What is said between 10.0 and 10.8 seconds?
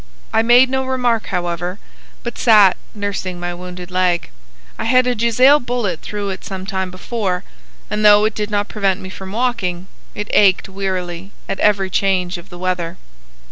it ached